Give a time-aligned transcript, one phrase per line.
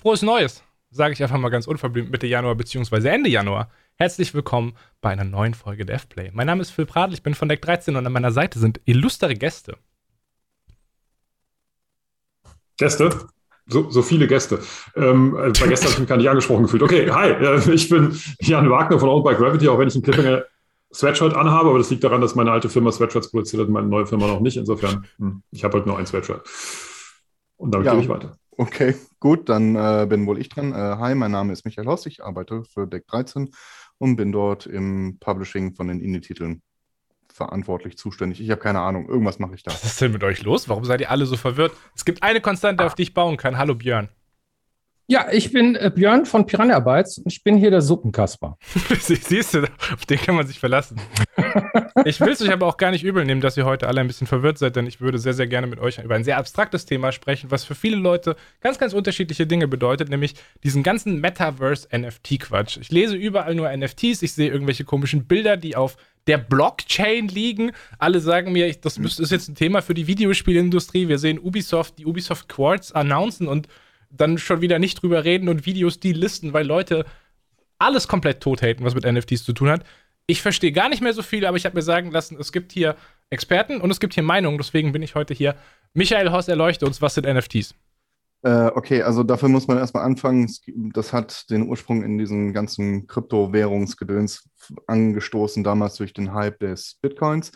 [0.00, 3.06] Frohes Neues, sage ich einfach mal ganz unverblümt Mitte Januar bzw.
[3.06, 3.68] Ende Januar.
[3.96, 6.30] Herzlich willkommen bei einer neuen Folge der F-Play.
[6.32, 8.80] Mein Name ist Phil Pradl, ich bin von Deck 13 und an meiner Seite sind
[8.86, 9.76] illustre Gäste.
[12.78, 13.10] Gäste?
[13.66, 14.60] So, so viele Gäste.
[14.96, 16.82] Ähm, äh, bei Gästen habe ich mich gar nicht angesprochen gefühlt.
[16.82, 20.04] Okay, hi, äh, ich bin Jan Wagner von Owned by Gravity, auch wenn ich einen
[20.04, 20.44] Clippinger
[20.94, 23.88] Sweatshirt anhabe, aber das liegt daran, dass meine alte Firma Sweatshirts produziert hat und meine
[23.88, 24.56] neue Firma noch nicht.
[24.56, 26.40] Insofern, hm, ich habe halt nur ein Sweatshirt.
[27.58, 27.92] Und damit ja.
[27.92, 28.39] gehe ich weiter.
[28.60, 30.72] Okay, gut, dann äh, bin wohl ich dran.
[30.74, 33.48] Äh, hi, mein Name ist Michael Haus, ich arbeite für Deck 13
[33.96, 36.60] und bin dort im Publishing von den Indie-Titeln
[37.32, 38.38] verantwortlich, zuständig.
[38.38, 39.70] Ich habe keine Ahnung, irgendwas mache ich da.
[39.70, 40.68] Was ist denn mit euch los?
[40.68, 41.72] Warum seid ihr alle so verwirrt?
[41.96, 43.56] Es gibt eine Konstante, auf die ich bauen kann.
[43.56, 44.10] Hallo Björn.
[45.10, 48.56] Ja, ich bin äh, Björn von Piranha Bytes und ich bin hier der Suppenkasper.
[49.00, 51.00] Siehst du, auf den kann man sich verlassen.
[52.04, 54.06] ich will es euch aber auch gar nicht übel nehmen, dass ihr heute alle ein
[54.06, 56.86] bisschen verwirrt seid, denn ich würde sehr, sehr gerne mit euch über ein sehr abstraktes
[56.86, 62.76] Thema sprechen, was für viele Leute ganz, ganz unterschiedliche Dinge bedeutet, nämlich diesen ganzen Metaverse-NFT-Quatsch.
[62.80, 65.96] Ich lese überall nur NFTs, ich sehe irgendwelche komischen Bilder, die auf
[66.28, 67.72] der Blockchain liegen.
[67.98, 71.08] Alle sagen mir, das ist jetzt ein Thema für die Videospielindustrie.
[71.08, 73.66] Wir sehen Ubisoft, die Ubisoft Quartz announcen und
[74.10, 77.04] dann schon wieder nicht drüber reden und Videos die listen, weil Leute
[77.78, 79.84] alles komplett tot haten, was mit NFTs zu tun hat.
[80.26, 82.72] Ich verstehe gar nicht mehr so viel, aber ich habe mir sagen lassen, es gibt
[82.72, 82.96] hier
[83.30, 85.56] Experten und es gibt hier Meinungen, deswegen bin ich heute hier.
[85.94, 87.74] Michael Horst, erleuchte uns, was sind NFTs?
[88.42, 90.50] Äh, okay, also dafür muss man erstmal anfangen.
[90.94, 94.48] Das hat den Ursprung in diesem ganzen Kryptowährungsgedöns
[94.86, 97.52] angestoßen, damals durch den Hype des Bitcoins.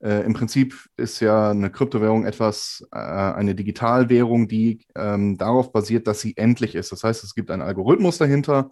[0.00, 6.06] Äh, Im Prinzip ist ja eine Kryptowährung etwas, äh, eine Digitalwährung, die ähm, darauf basiert,
[6.06, 6.92] dass sie endlich ist.
[6.92, 8.70] Das heißt, es gibt einen Algorithmus dahinter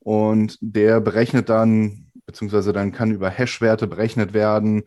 [0.00, 4.82] und der berechnet dann, beziehungsweise dann kann über Hash-Werte berechnet werden,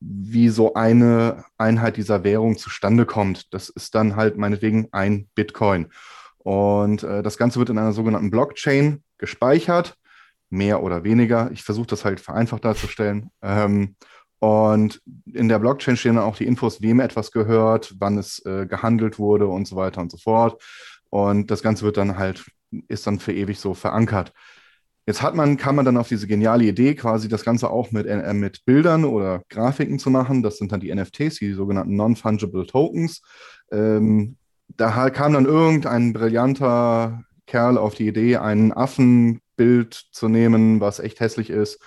[0.00, 3.52] wie so eine Einheit dieser Währung zustande kommt.
[3.52, 5.88] Das ist dann halt meinetwegen ein Bitcoin.
[6.38, 9.96] Und äh, das Ganze wird in einer sogenannten Blockchain gespeichert,
[10.50, 11.50] mehr oder weniger.
[11.52, 13.30] Ich versuche das halt vereinfacht darzustellen.
[13.42, 13.96] Ähm,
[14.38, 18.66] und in der Blockchain stehen dann auch die Infos, wem etwas gehört, wann es äh,
[18.66, 20.62] gehandelt wurde und so weiter und so fort.
[21.10, 22.44] Und das Ganze wird dann halt,
[22.86, 24.32] ist dann für ewig so verankert.
[25.08, 28.06] Jetzt hat man, kann man dann auf diese geniale Idee, quasi das Ganze auch mit,
[28.06, 30.42] äh, mit Bildern oder Grafiken zu machen.
[30.42, 33.22] Das sind dann die NFTs, die sogenannten Non-Fungible Tokens.
[33.72, 34.36] Ähm,
[34.68, 41.20] da kam dann irgendein brillanter Kerl auf die Idee, ein Affenbild zu nehmen, was echt
[41.20, 41.80] hässlich ist,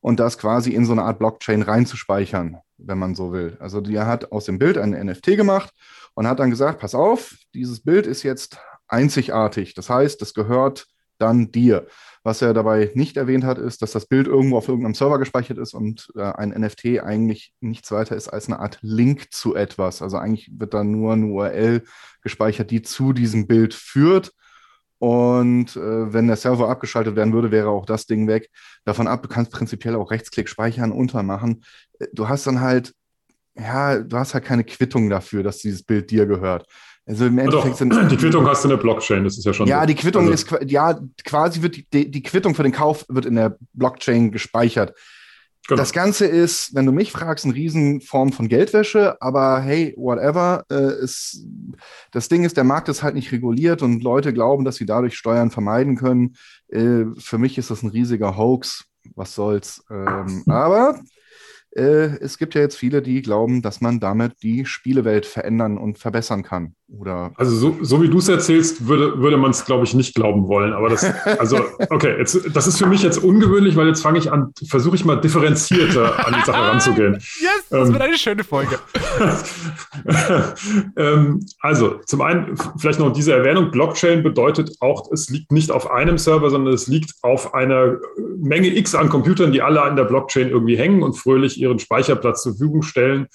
[0.00, 3.56] und das quasi in so eine Art Blockchain reinzuspeichern, wenn man so will.
[3.60, 5.70] Also der hat aus dem Bild ein NFT gemacht
[6.14, 8.58] und hat dann gesagt, pass auf, dieses Bild ist jetzt
[8.88, 9.74] einzigartig.
[9.74, 11.86] Das heißt, es gehört dann dir.
[12.26, 15.58] Was er dabei nicht erwähnt hat, ist, dass das Bild irgendwo auf irgendeinem Server gespeichert
[15.58, 20.00] ist und äh, ein NFT eigentlich nichts weiter ist als eine Art Link zu etwas.
[20.00, 21.82] Also eigentlich wird da nur eine URL
[22.22, 24.32] gespeichert, die zu diesem Bild führt.
[24.98, 28.48] Und äh, wenn der Server abgeschaltet werden würde, wäre auch das Ding weg.
[28.86, 31.62] Davon ab, du kannst prinzipiell auch Rechtsklick speichern, untermachen.
[31.98, 32.94] Äh, du hast dann halt,
[33.54, 36.66] ja, du hast halt keine Quittung dafür, dass dieses Bild dir gehört.
[37.06, 37.92] Also im Endeffekt sind.
[38.10, 39.66] Die Quittung hast du in der Blockchain, das ist ja schon.
[39.66, 39.86] Ja, so.
[39.86, 40.56] die Quittung also.
[40.56, 44.94] ist, ja, quasi wird die, die Quittung für den Kauf wird in der Blockchain gespeichert.
[45.66, 45.80] Genau.
[45.80, 50.64] Das Ganze ist, wenn du mich fragst, eine Riesenform von Geldwäsche, aber hey, whatever.
[50.70, 51.46] Äh, ist,
[52.10, 55.16] das Ding ist, der Markt ist halt nicht reguliert und Leute glauben, dass sie dadurch
[55.16, 56.36] Steuern vermeiden können.
[56.68, 58.84] Äh, für mich ist das ein riesiger Hoax.
[59.14, 59.82] Was soll's?
[59.90, 61.00] Ähm, aber
[61.74, 65.98] äh, es gibt ja jetzt viele, die glauben, dass man damit die Spielewelt verändern und
[65.98, 66.74] verbessern kann.
[66.98, 70.14] Oder also so, so wie du es erzählst, würde, würde man es, glaube ich, nicht
[70.14, 70.72] glauben wollen.
[70.72, 71.04] Aber das,
[71.38, 71.58] also,
[71.90, 75.04] okay, jetzt, das ist für mich jetzt ungewöhnlich, weil jetzt fange ich an, versuche ich
[75.04, 77.18] mal differenzierter an die Sache ranzugehen.
[77.40, 78.78] Yes, das ähm, wird eine schöne Folge.
[80.96, 85.90] ähm, also, zum einen vielleicht noch diese Erwähnung, Blockchain bedeutet auch, es liegt nicht auf
[85.90, 87.98] einem Server, sondern es liegt auf einer
[88.38, 92.42] Menge X an Computern, die alle an der Blockchain irgendwie hängen und fröhlich ihren Speicherplatz
[92.42, 93.26] zur Verfügung stellen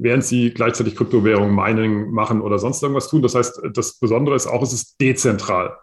[0.00, 3.22] während sie gleichzeitig Kryptowährungen, Mining machen oder sonst irgendwas tun.
[3.22, 5.76] Das heißt, das Besondere ist auch, es ist dezentral.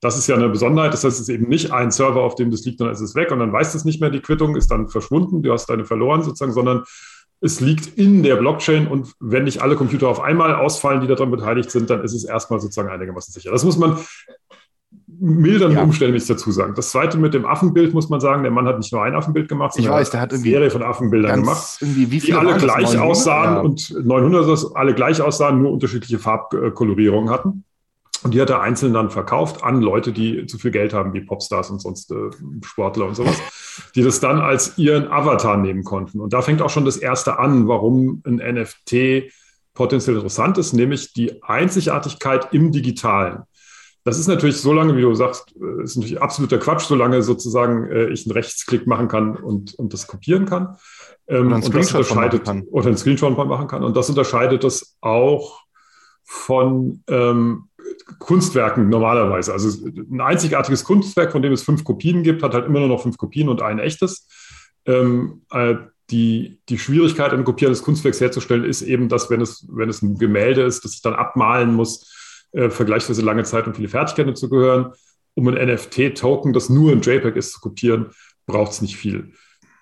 [0.00, 0.92] Das ist ja eine Besonderheit.
[0.92, 3.14] Das heißt, es ist eben nicht ein Server, auf dem das liegt, dann ist es
[3.14, 5.84] weg und dann weiß es nicht mehr, die Quittung ist dann verschwunden, du hast deine
[5.84, 6.84] verloren sozusagen, sondern
[7.40, 11.30] es liegt in der Blockchain und wenn nicht alle Computer auf einmal ausfallen, die daran
[11.30, 13.50] beteiligt sind, dann ist es erstmal sozusagen einigermaßen sicher.
[13.50, 13.98] Das muss man
[15.06, 15.82] mildern ja.
[15.82, 16.74] Umständen ich dazu sagen.
[16.74, 19.48] Das zweite mit dem Affenbild muss man sagen, der Mann hat nicht nur ein Affenbild
[19.48, 23.54] gemacht, sondern ich weiß, der hat eine Serie von Affenbildern gemacht, die alle gleich aussahen
[23.54, 23.60] ja.
[23.60, 27.64] und 900 alle gleich aussahen, nur unterschiedliche Farbkolorierungen hatten.
[28.22, 31.20] Und die hat er einzeln dann verkauft an Leute, die zu viel Geld haben, wie
[31.20, 32.30] Popstars und sonst äh,
[32.64, 33.36] Sportler und sowas,
[33.94, 36.20] die das dann als ihren Avatar nehmen konnten.
[36.20, 39.30] Und da fängt auch schon das erste an, warum ein NFT
[39.74, 43.42] potenziell interessant ist, nämlich die Einzigartigkeit im Digitalen.
[44.04, 47.90] Das ist natürlich so lange, wie du sagst, äh, ist natürlich absoluter Quatsch, solange sozusagen
[47.90, 50.76] äh, ich einen Rechtsklick machen kann und, und das kopieren kann.
[51.26, 52.62] Ähm, oder, und das unterscheidet, kann.
[52.70, 53.82] oder einen Screenshot machen kann.
[53.82, 55.62] Und das unterscheidet das auch
[56.22, 57.68] von ähm,
[58.18, 59.52] Kunstwerken normalerweise.
[59.52, 63.02] Also ein einzigartiges Kunstwerk, von dem es fünf Kopien gibt, hat halt immer nur noch
[63.02, 64.28] fünf Kopien und ein echtes.
[64.84, 65.76] Ähm, äh,
[66.10, 70.02] die, die Schwierigkeit, eine Kopie eines Kunstwerks herzustellen, ist eben, dass wenn es, wenn es
[70.02, 72.12] ein Gemälde ist, das ich dann abmalen muss,
[72.54, 74.92] äh, vergleichsweise lange Zeit und viele Fertigkeiten zu gehören.
[75.34, 78.10] Um ein NFT-Token, das nur ein JPEG ist, zu kopieren,
[78.46, 79.32] braucht es nicht viel.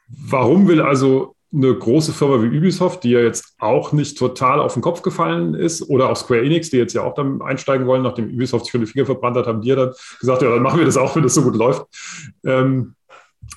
[0.09, 4.73] Warum will also eine große Firma wie Ubisoft, die ja jetzt auch nicht total auf
[4.73, 8.03] den Kopf gefallen ist, oder auch Square Enix, die jetzt ja auch dann einsteigen wollen,
[8.03, 10.63] nachdem Ubisoft sich schon die Finger verbrannt hat, haben die ja dann gesagt, ja, dann
[10.63, 11.85] machen wir das auch, wenn das so gut läuft.
[12.45, 12.95] Ähm,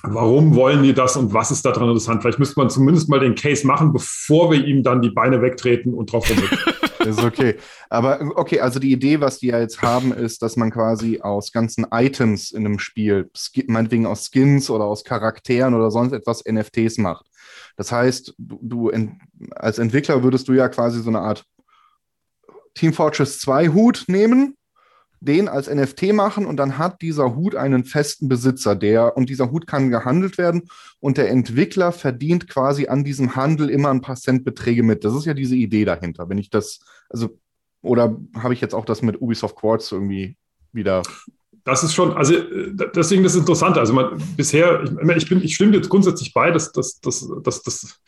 [0.02, 2.20] warum wollen die das und was ist da dran interessant?
[2.20, 5.94] Vielleicht müsste man zumindest mal den Case machen, bevor wir ihm dann die Beine wegtreten
[5.94, 6.58] und drauf rumrücken.
[7.06, 7.56] ist okay.
[7.88, 11.52] Aber okay, also die Idee, was die ja jetzt haben, ist, dass man quasi aus
[11.52, 13.30] ganzen Items in einem Spiel,
[13.66, 17.26] meinetwegen aus Skins oder aus Charakteren oder sonst etwas NFTs macht.
[17.76, 19.20] Das heißt, du, ent,
[19.50, 21.44] als Entwickler würdest du ja quasi so eine Art
[22.74, 24.56] Team Fortress 2 Hut nehmen,
[25.26, 29.50] den als NFT machen und dann hat dieser Hut einen festen Besitzer, der und dieser
[29.50, 30.62] Hut kann gehandelt werden
[31.00, 35.04] und der Entwickler verdient quasi an diesem Handel immer ein paar Centbeträge mit.
[35.04, 36.28] Das ist ja diese Idee dahinter.
[36.28, 36.80] Wenn ich das,
[37.10, 37.38] also,
[37.82, 40.36] oder habe ich jetzt auch das mit Ubisoft Quartz irgendwie
[40.72, 41.02] wieder
[41.64, 42.32] das ist schon, also
[42.94, 43.76] deswegen das ist interessant.
[43.76, 47.62] Also man, bisher, ich, ich, bin, ich stimme jetzt grundsätzlich bei, dass das dass, dass,
[47.62, 48.00] dass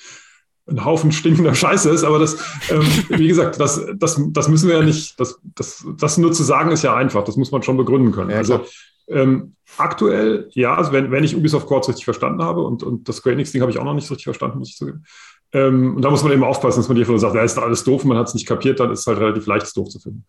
[0.68, 2.36] ein Haufen stinkender Scheiße ist, aber das,
[2.70, 6.42] ähm, wie gesagt, das, das, das müssen wir ja nicht, das, das, das nur zu
[6.42, 8.30] sagen ist ja einfach, das muss man schon begründen können.
[8.30, 8.64] Ja, also
[9.08, 13.16] ähm, aktuell, ja, also wenn, wenn ich Ubisoft Quartz richtig verstanden habe und, und das
[13.16, 15.04] Square Enix-Ding habe ich auch noch nicht so richtig verstanden, muss ich zugeben.
[15.52, 18.04] Ähm, und da muss man eben aufpassen, dass man nicht sagt, ja, ist alles doof,
[18.04, 20.24] man hat es nicht kapiert, dann ist es halt relativ leicht, es doof zu finden.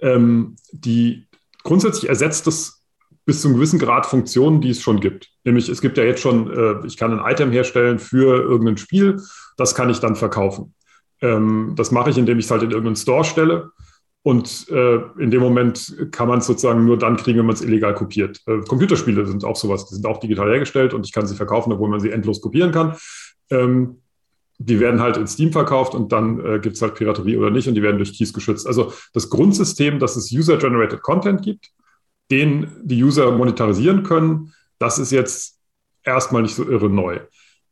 [0.00, 1.26] Ähm, die,
[1.62, 2.82] grundsätzlich ersetzt es
[3.24, 5.30] bis zu einem gewissen Grad Funktionen, die es schon gibt.
[5.44, 9.20] Nämlich, es gibt ja jetzt schon, äh, ich kann ein Item herstellen für irgendein Spiel,
[9.56, 10.74] das kann ich dann verkaufen.
[11.20, 13.70] Ähm, das mache ich, indem ich es halt in irgendeinen Store stelle.
[14.24, 17.62] Und äh, in dem Moment kann man es sozusagen nur dann kriegen, wenn man es
[17.62, 18.40] illegal kopiert.
[18.46, 21.72] Äh, Computerspiele sind auch sowas, die sind auch digital hergestellt und ich kann sie verkaufen,
[21.72, 22.96] obwohl man sie endlos kopieren kann.
[23.50, 23.98] Ähm,
[24.58, 27.66] die werden halt in Steam verkauft und dann äh, gibt es halt Piraterie oder nicht
[27.66, 28.66] und die werden durch Keys geschützt.
[28.66, 31.70] Also das Grundsystem, dass es User-Generated Content gibt,
[32.30, 35.58] den die User monetarisieren können, das ist jetzt
[36.04, 37.20] erstmal nicht so irre neu.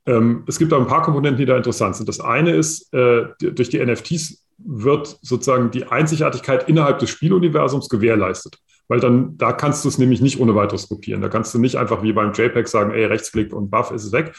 [0.07, 2.09] Ähm, es gibt aber ein paar Komponenten, die da interessant sind.
[2.09, 8.59] Das eine ist, äh, durch die NFTs wird sozusagen die Einzigartigkeit innerhalb des Spieluniversums gewährleistet.
[8.89, 11.23] Weil dann, da kannst du es nämlich nicht ohne weiteres kopieren.
[11.23, 14.13] Da kannst du nicht einfach wie beim JPEG sagen, ey, Rechtsklick und Buff ist es
[14.13, 14.35] weg,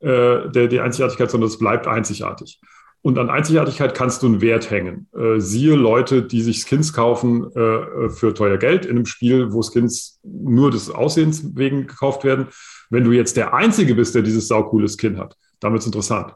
[0.00, 2.60] äh, der, die Einzigartigkeit, sondern es bleibt einzigartig.
[3.04, 5.08] Und an Einzigartigkeit kannst du einen Wert hängen.
[5.12, 9.60] Äh, siehe Leute, die sich Skins kaufen äh, für teuer Geld in einem Spiel, wo
[9.62, 12.46] Skins nur des Aussehens wegen gekauft werden.
[12.90, 16.34] Wenn du jetzt der Einzige bist, der dieses saucoole Skin hat, dann wird es interessant.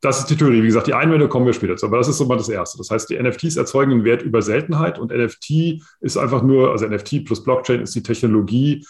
[0.00, 0.62] Das ist die Theorie.
[0.62, 2.78] Wie gesagt, die Einwände kommen wir später zu, aber das ist so mal das Erste.
[2.78, 6.86] Das heißt, die NFTs erzeugen einen Wert über Seltenheit und NFT ist einfach nur, also
[6.86, 8.84] NFT plus Blockchain ist die Technologie,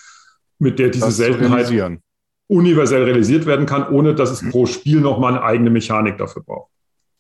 [0.59, 1.71] mit der diese Seltenheit
[2.51, 6.71] universell realisiert werden kann, ohne dass es pro Spiel nochmal eine eigene Mechanik dafür braucht.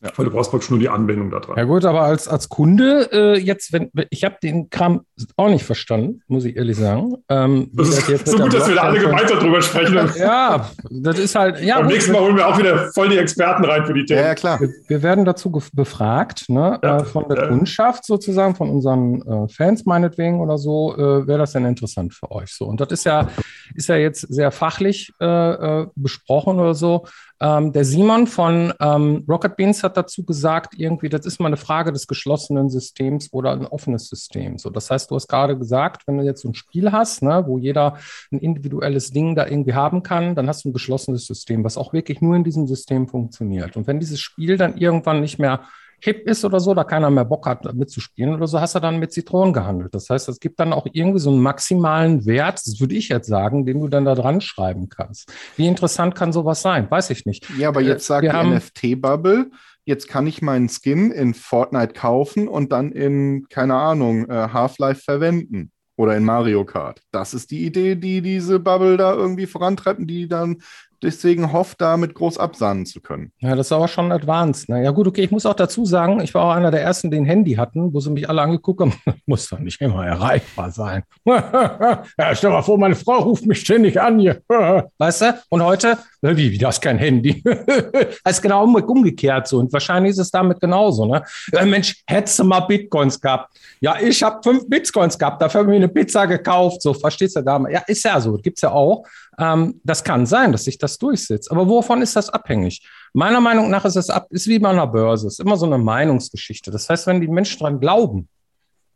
[0.02, 0.11] Ja.
[0.17, 1.58] Weil du brauchst praktisch nur die Anbindung da dran.
[1.58, 5.02] Ja gut, aber als, als Kunde äh, jetzt, wenn ich habe den Kram
[5.37, 7.17] auch nicht verstanden, muss ich ehrlich sagen.
[7.29, 9.99] Ähm, das ist so gut, dass wir da alle gemeinsam drüber sprechen.
[10.16, 11.61] ja, das ist halt.
[11.61, 14.21] Ja, Beim nächsten Mal holen wir auch wieder voll die Experten rein für die Themen.
[14.21, 14.59] Ja, ja klar.
[14.59, 17.00] Wir, wir, werden dazu befragt, ne, ja.
[17.00, 21.52] äh, von der Kundschaft sozusagen, von unseren äh, Fans meinetwegen oder so, äh, wäre das
[21.52, 22.64] denn interessant für euch so.
[22.64, 23.28] Und das ist ja,
[23.75, 27.04] ist ja jetzt sehr fachlich äh, äh, besprochen oder so.
[27.42, 31.56] Ähm, der Simon von ähm, Rocket Beans hat dazu gesagt, irgendwie, das ist mal eine
[31.56, 34.59] Frage des geschlossenen Systems oder ein offenes System.
[34.59, 37.44] So, das heißt, du hast gerade gesagt, wenn du jetzt so ein Spiel hast, ne,
[37.47, 37.97] wo jeder
[38.30, 41.94] ein individuelles Ding da irgendwie haben kann, dann hast du ein geschlossenes System, was auch
[41.94, 43.75] wirklich nur in diesem System funktioniert.
[43.76, 45.61] Und wenn dieses Spiel dann irgendwann nicht mehr
[46.02, 48.99] hip ist oder so, da keiner mehr Bock hat mitzuspielen oder so, hast du dann
[48.99, 49.95] mit Zitronen gehandelt.
[49.95, 53.28] Das heißt, es gibt dann auch irgendwie so einen maximalen Wert, das würde ich jetzt
[53.28, 55.33] sagen, den du dann da dran schreiben kannst.
[55.57, 56.90] Wie interessant kann sowas sein?
[56.90, 57.49] Weiß ich nicht.
[57.59, 59.50] Ja, aber jetzt sagt die NFT-Bubble,
[59.85, 65.02] jetzt kann ich meinen Skin in Fortnite kaufen und dann in, keine Ahnung, äh, Half-Life
[65.02, 65.73] verwenden.
[65.97, 67.02] Oder in Mario Kart.
[67.11, 70.62] Das ist die Idee, die diese Bubble da irgendwie vorantreibt, die dann
[71.02, 73.33] deswegen hofft, damit groß absahnen zu können.
[73.38, 74.69] Ja, das ist aber schon advanced.
[74.69, 74.85] Ne?
[74.85, 77.16] Ja, gut, okay, ich muss auch dazu sagen, ich war auch einer der ersten, die
[77.16, 78.95] ein Handy hatten, wo sie mich alle angeguckt haben.
[79.26, 81.02] muss doch nicht immer erreichbar sein.
[81.25, 84.42] ja, stell mal vor, meine Frau ruft mich ständig an hier.
[84.99, 85.42] weißt du?
[85.49, 87.42] Und heute, wie, wie das ist kein Handy?
[87.42, 89.59] das ist genau umgekehrt so.
[89.59, 91.07] Und wahrscheinlich ist es damit genauso.
[91.07, 91.23] Ne?
[91.52, 93.57] Ja, Mensch, hättest du mal Bitcoins gehabt?
[93.80, 96.83] Ja, ich habe fünf Bitcoins gehabt, dafür habe ich mir eine Pizza gekauft.
[96.83, 97.62] So, verstehst du da?
[97.71, 99.04] Ja, ist ja so, gibt es ja auch.
[99.40, 101.50] Ähm, das kann sein, dass sich das durchsetzt.
[101.50, 102.87] Aber wovon ist das abhängig?
[103.14, 105.78] Meiner Meinung nach ist es ab, ist wie bei einer Börse, ist immer so eine
[105.78, 106.70] Meinungsgeschichte.
[106.70, 108.28] Das heißt, wenn die Menschen dran glauben,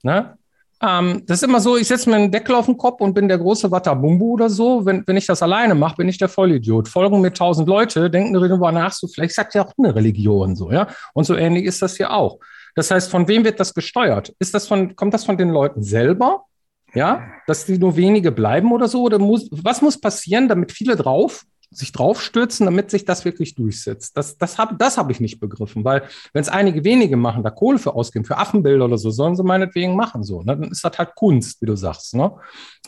[0.03, 0.37] ne,
[0.83, 3.27] ähm, das ist immer so, ich setze mir einen Deckel auf den Kopf und bin
[3.27, 4.85] der große Watabumbu oder so.
[4.85, 6.89] Wenn, wenn ich das alleine mache, bin ich der Vollidiot.
[6.89, 10.71] Folgen mir tausend Leute, denken darüber nach, so vielleicht sagt ja auch eine Religion so,
[10.71, 10.89] ja.
[11.15, 12.39] Und so ähnlich ist das hier auch.
[12.75, 14.35] Das heißt, von wem wird das gesteuert?
[14.39, 16.45] Ist das von, kommt das von den Leuten selber?
[16.95, 19.03] Ja, dass die nur wenige bleiben oder so?
[19.03, 21.45] Oder muss, was muss passieren, damit viele drauf
[21.77, 24.17] sich draufstürzen, damit sich das wirklich durchsetzt.
[24.17, 27.51] Das, das habe das hab ich nicht begriffen, weil wenn es einige wenige machen, da
[27.51, 30.43] Kohle für ausgeben, für Affenbilder oder so, sollen sie meinetwegen machen so.
[30.43, 30.57] Ne?
[30.57, 32.15] Dann ist das halt Kunst, wie du sagst.
[32.15, 32.33] Ne?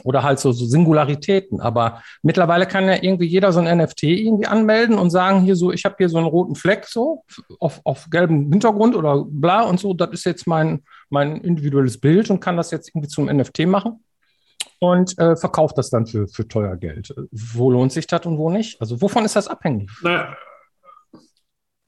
[0.04, 1.60] Oder halt so, so Singularitäten.
[1.60, 5.72] Aber mittlerweile kann ja irgendwie jeder so ein NFT irgendwie anmelden und sagen, hier so,
[5.72, 7.24] ich habe hier so einen roten Fleck so
[7.58, 12.30] auf, auf gelbem Hintergrund oder bla und so, das ist jetzt mein, mein individuelles Bild
[12.30, 14.04] und kann das jetzt irgendwie zum NFT machen
[14.78, 17.14] und äh, verkauft das dann für, für teuer Geld.
[17.30, 18.80] Wo lohnt sich das und wo nicht?
[18.80, 19.90] Also wovon ist das abhängig?
[20.02, 20.36] Naja.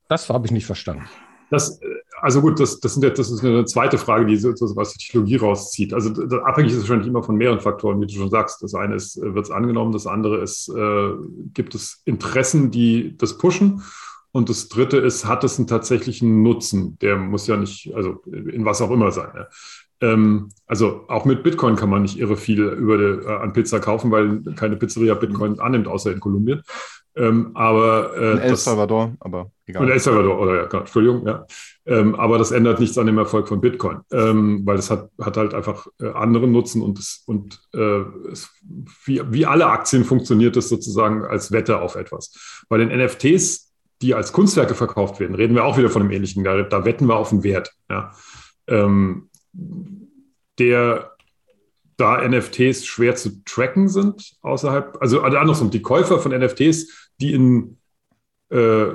[0.09, 1.05] Das habe ich nicht verstanden.
[1.51, 1.81] Das,
[2.21, 5.05] also gut, das, das, sind das ist eine zweite Frage, die so, so was die
[5.05, 5.95] Technologie rauszieht.
[5.95, 8.63] Also das, abhängig ist es wahrscheinlich immer von mehreren Faktoren, wie du schon sagst.
[8.63, 11.11] Das eine ist, äh, wird es angenommen, das andere ist, äh,
[11.55, 13.83] gibt es Interessen, die das pushen.
[14.39, 16.97] Und das dritte ist, hat es einen tatsächlichen Nutzen?
[17.01, 19.31] Der muss ja nicht, also in was auch immer sein.
[19.35, 19.49] Ja.
[20.01, 23.81] Ähm, also auch mit Bitcoin kann man nicht irre viel über die, äh, an Pizza
[23.81, 26.63] kaufen, weil keine Pizzeria Bitcoin annimmt, außer in Kolumbien.
[27.17, 29.83] Ähm, aber äh, in El das, Salvador, aber egal.
[29.83, 31.45] In El Salvador, oder ja, genau, Entschuldigung, ja.
[31.85, 35.37] Ähm, aber das ändert nichts an dem Erfolg von Bitcoin, ähm, weil es hat, hat
[35.37, 38.51] halt einfach äh, anderen Nutzen und, es, und äh, es,
[39.05, 42.65] wie, wie alle Aktien funktioniert es sozusagen als Wette auf etwas.
[42.69, 43.68] Bei den NFTs,
[44.03, 47.07] die als Kunstwerke verkauft werden, reden wir auch wieder von einem ähnlichen, da, da wetten
[47.07, 47.73] wir auf den Wert.
[47.91, 48.13] Ja.
[48.67, 49.31] Ähm,
[50.59, 51.13] der
[51.97, 57.33] da NFTs schwer zu tracken sind außerhalb, also, also andersrum, die Käufer von NFTs, die
[57.33, 57.79] in
[58.51, 58.93] äh,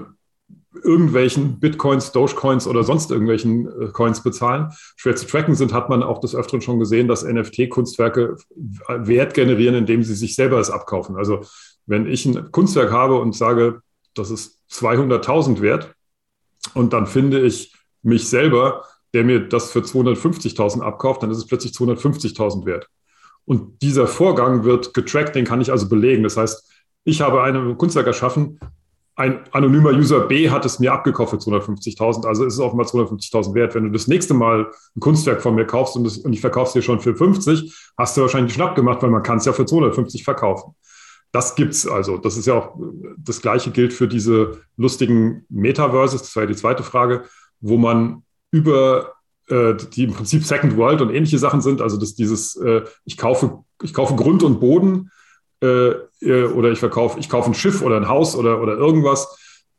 [0.81, 6.01] irgendwelchen Bitcoins, Dogecoins oder sonst irgendwelchen äh, Coins bezahlen, schwer zu tracken sind, hat man
[6.01, 8.37] auch des Öfteren schon gesehen, dass NFT-Kunstwerke
[8.87, 11.17] Wert generieren, indem sie sich selber es abkaufen.
[11.17, 11.41] Also
[11.85, 13.81] wenn ich ein Kunstwerk habe und sage,
[14.15, 15.93] das ist 200.000 wert
[16.73, 21.47] und dann finde ich mich selber der mir das für 250.000 abkauft, dann ist es
[21.47, 22.89] plötzlich 250.000 wert.
[23.45, 26.23] Und dieser Vorgang wird getrackt, den kann ich also belegen.
[26.23, 26.71] Das heißt,
[27.03, 28.59] ich habe ein Kunstwerk erschaffen,
[29.15, 33.53] ein anonymer User B hat es mir abgekauft für 250.000, also ist es offenbar 250.000
[33.53, 33.75] wert.
[33.75, 36.69] Wenn du das nächste Mal ein Kunstwerk von mir kaufst und, das, und ich verkaufe
[36.69, 39.53] es dir schon für 50, hast du wahrscheinlich Schnapp gemacht, weil man kann es ja
[39.53, 40.73] für 250 verkaufen.
[41.33, 42.17] Das gibt's also.
[42.17, 42.77] Das ist ja auch
[43.17, 46.21] das Gleiche gilt für diese lustigen Metaverses.
[46.21, 47.23] Das war ja die zweite Frage,
[47.59, 48.21] wo man
[48.51, 49.15] über
[49.47, 51.81] äh, die im Prinzip Second World und ähnliche Sachen sind.
[51.81, 55.09] Also dass dieses, äh, ich kaufe, ich kaufe Grund und Boden
[55.63, 59.35] äh, äh, oder ich verkaufe, ich kaufe ein Schiff oder ein Haus oder, oder irgendwas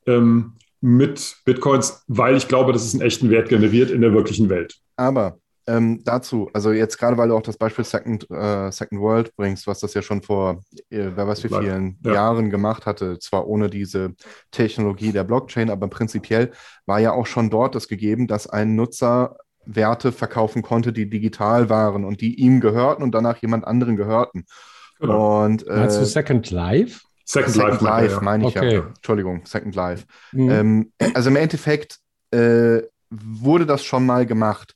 [0.06, 4.49] ähm, mit Bitcoins, weil ich glaube, dass es einen echten Wert generiert in der wirklichen
[4.49, 4.76] Welt.
[4.96, 9.35] Aber ähm, dazu, also jetzt gerade, weil du auch das Beispiel Second, äh, Second World
[9.37, 12.14] bringst, was das ja schon vor, äh, wer weiß wie vielen ja.
[12.14, 14.14] Jahren gemacht hatte, zwar ohne diese
[14.50, 16.52] Technologie der Blockchain, aber prinzipiell
[16.87, 21.71] war ja auch schon dort das gegeben, dass ein Nutzer Werte verkaufen konnte, die digital
[21.71, 24.44] waren und die ihm gehörten und danach jemand anderen gehörten.
[25.00, 25.44] Genau.
[25.44, 27.00] Und, äh, Meinst du Second Life?
[27.25, 28.75] Second, Second Life, Life meine ich okay.
[28.75, 28.87] ja.
[28.87, 30.04] Entschuldigung, Second Life.
[30.33, 30.50] Mhm.
[30.50, 31.99] Ähm, also im Endeffekt
[32.30, 34.74] äh, wurde das schon mal gemacht.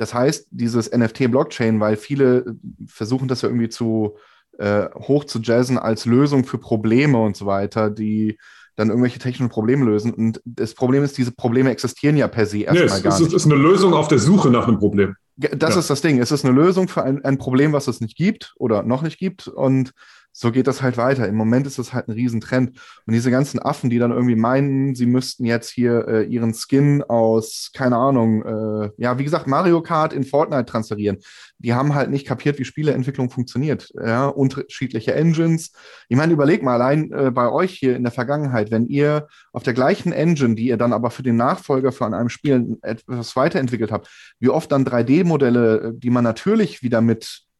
[0.00, 4.16] Das heißt, dieses NFT-Blockchain, weil viele versuchen das ja irgendwie zu
[4.56, 8.38] äh, hoch zu jazzen als Lösung für Probleme und so weiter, die
[8.76, 10.14] dann irgendwelche technischen Probleme lösen.
[10.14, 13.28] Und das Problem ist, diese Probleme existieren ja per se erstmal nee, gar nicht.
[13.28, 15.16] Es ist eine Lösung auf der Suche nach einem Problem.
[15.36, 15.80] Das ja.
[15.80, 16.18] ist das Ding.
[16.18, 19.18] Es ist eine Lösung für ein, ein Problem, was es nicht gibt oder noch nicht
[19.18, 19.48] gibt.
[19.48, 19.92] Und
[20.32, 21.26] so geht das halt weiter.
[21.26, 22.78] Im Moment ist das halt ein Riesentrend.
[23.06, 27.02] Und diese ganzen Affen, die dann irgendwie meinen, sie müssten jetzt hier äh, ihren Skin
[27.02, 31.18] aus, keine Ahnung, äh, ja, wie gesagt, Mario Kart in Fortnite transferieren,
[31.58, 33.92] die haben halt nicht kapiert, wie Spieleentwicklung funktioniert.
[33.94, 35.72] Ja, unterschiedliche Engines.
[36.08, 39.62] Ich meine, überleg mal allein äh, bei euch hier in der Vergangenheit, wenn ihr auf
[39.62, 43.90] der gleichen Engine, die ihr dann aber für den Nachfolger von einem Spiel etwas weiterentwickelt
[43.90, 44.08] habt,
[44.38, 47.00] wie oft dann 3D-Modelle, äh, die man natürlich wieder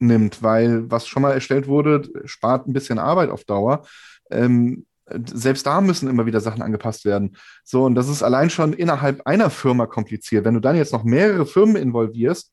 [0.00, 3.86] mitnimmt, weil was schon mal erstellt wurde, spart ein bisschen Arbeit auf Dauer.
[4.30, 4.86] Ähm,
[5.26, 7.36] selbst da müssen immer wieder Sachen angepasst werden.
[7.64, 10.44] So, und das ist allein schon innerhalb einer Firma kompliziert.
[10.44, 12.52] Wenn du dann jetzt noch mehrere Firmen involvierst,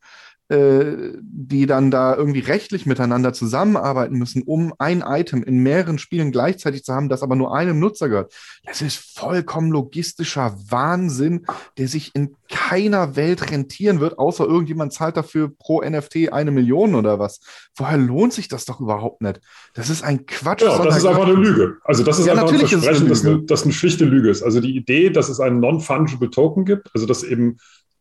[0.49, 6.85] die dann da irgendwie rechtlich miteinander zusammenarbeiten müssen, um ein Item in mehreren Spielen gleichzeitig
[6.85, 8.33] zu haben, das aber nur einem Nutzer gehört.
[8.65, 11.45] Das ist vollkommen logistischer Wahnsinn,
[11.77, 16.95] der sich in keiner Welt rentieren wird, außer irgendjemand zahlt dafür pro NFT eine Million
[16.95, 17.41] oder was.
[17.75, 19.41] Vorher lohnt sich das doch überhaupt nicht.
[19.73, 20.61] Das ist ein Quatsch.
[20.61, 21.77] Ja, das ist einfach eine Lüge.
[21.83, 24.43] Also das ist ja, einfach ein Versprechen, das eine, das eine schlichte Lüge ist.
[24.43, 27.57] Also die Idee, dass es einen non-fungible Token gibt, also dass eben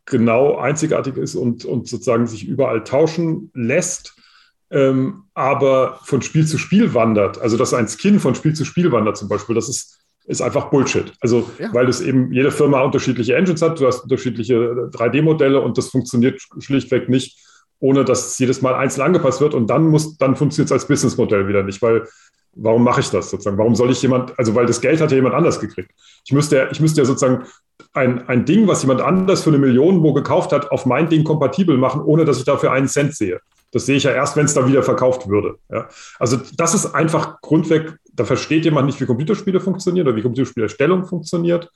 [0.07, 4.15] genau einzigartig ist und, und sozusagen sich überall tauschen lässt,
[4.71, 7.39] ähm, aber von Spiel zu Spiel wandert.
[7.39, 10.69] Also dass ein Skin von Spiel zu Spiel wandert zum Beispiel, das ist, ist einfach
[10.69, 11.13] Bullshit.
[11.21, 11.73] Also ja.
[11.73, 16.41] weil es eben jede Firma unterschiedliche Engines hat, du hast unterschiedliche 3D-Modelle und das funktioniert
[16.59, 17.37] schlichtweg nicht,
[17.79, 20.87] ohne dass es jedes Mal einzeln angepasst wird und dann muss, dann funktioniert es als
[20.87, 22.07] Businessmodell wieder nicht, weil
[22.53, 23.57] warum mache ich das sozusagen?
[23.57, 25.91] Warum soll ich jemand, also weil das Geld hat ja jemand anders gekriegt.
[26.25, 27.45] Ich müsste, ich müsste ja sozusagen
[27.93, 31.23] ein, ein Ding, was jemand anders für eine Million wo gekauft hat, auf mein Ding
[31.23, 33.39] kompatibel machen, ohne dass ich dafür einen Cent sehe.
[33.71, 35.57] Das sehe ich ja erst, wenn es dann wieder verkauft würde.
[35.69, 35.89] Ja.
[36.19, 41.05] Also das ist einfach grundweg, da versteht jemand nicht, wie Computerspiele funktionieren oder wie Computerspielerstellung
[41.05, 41.69] funktioniert.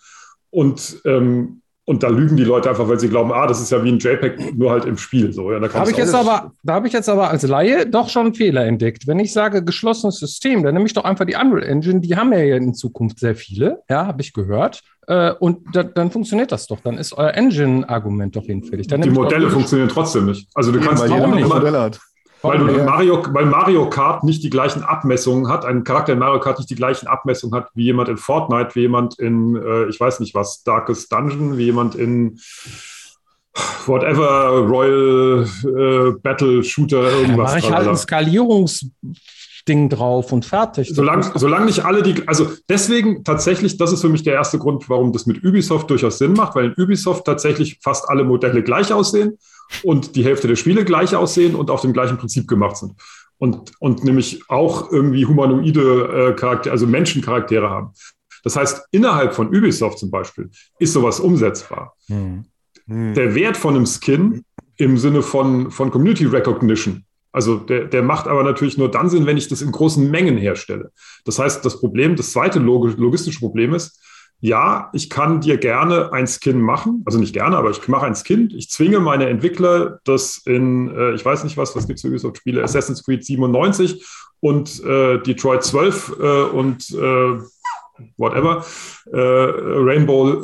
[0.50, 3.83] Und ähm, und da lügen die Leute einfach, weil sie glauben, ah, das ist ja
[3.83, 5.33] wie ein JPEG, nur halt im Spiel.
[5.33, 8.09] So, ja, da habe ich jetzt aber, da habe ich jetzt aber als Laie doch
[8.09, 9.07] schon einen Fehler entdeckt.
[9.07, 12.31] Wenn ich sage geschlossenes System, dann nehme ich doch einfach die Unreal Engine, die haben
[12.33, 14.81] ja in Zukunft sehr viele, ja, habe ich gehört.
[15.07, 16.79] Äh, und da, dann funktioniert das doch.
[16.81, 18.88] Dann ist euer Engine-Argument doch hinfällig.
[18.88, 20.47] Dann die Modelle funktionieren trotzdem nicht.
[20.53, 22.00] Also du ja, kannst die auch nicht Modelle hat.
[22.41, 26.39] Weil, du Mario, weil Mario Kart nicht die gleichen Abmessungen hat, ein Charakter in Mario
[26.39, 30.00] Kart nicht die gleichen Abmessungen hat wie jemand in Fortnite, wie jemand in, äh, ich
[30.00, 32.39] weiß nicht was, Darkest Dungeon, wie jemand in
[33.86, 37.51] whatever, Royal äh, Battle Shooter, irgendwas.
[37.51, 37.98] Da mache ich halt ein
[39.62, 40.91] Skalierungsding drauf und fertig.
[40.94, 44.89] Solange, solange nicht alle die, also deswegen tatsächlich, das ist für mich der erste Grund,
[44.89, 48.91] warum das mit Ubisoft durchaus Sinn macht, weil in Ubisoft tatsächlich fast alle Modelle gleich
[48.91, 49.38] aussehen
[49.84, 52.94] und die Hälfte der Spiele gleich aussehen und auf dem gleichen Prinzip gemacht sind.
[53.38, 57.91] Und, und nämlich auch irgendwie humanoide äh, Charaktere, also Menschencharaktere haben.
[58.44, 60.50] Das heißt, innerhalb von Ubisoft zum Beispiel
[60.80, 61.96] ist sowas umsetzbar.
[62.08, 62.46] Hm.
[62.88, 63.13] Hm.
[63.13, 64.44] Der Wert von einem Skin
[64.77, 69.25] im Sinne von, von Community Recognition, also der, der macht aber natürlich nur dann Sinn,
[69.25, 70.91] wenn ich das in großen Mengen herstelle.
[71.25, 73.99] Das heißt, das Problem, das zweite logistische Problem ist,
[74.43, 78.15] ja, ich kann dir gerne ein Skin machen, also nicht gerne, aber ich mache ein
[78.15, 78.51] Skin.
[78.56, 82.08] Ich zwinge meine Entwickler, das in, äh, ich weiß nicht was, was gibt es für
[82.08, 84.03] Ubisoft-Spiele, Assassin's Creed 97
[84.39, 87.39] und äh, Detroit 12 äh, und äh,
[88.17, 88.65] whatever,
[89.13, 90.41] äh, Rainbow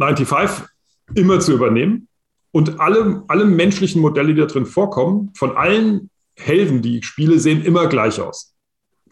[0.00, 2.08] 95 äh, immer zu übernehmen.
[2.50, 7.38] Und alle, alle menschlichen Modelle, die da drin vorkommen, von allen Helden, die ich spiele,
[7.38, 8.54] sehen immer gleich aus.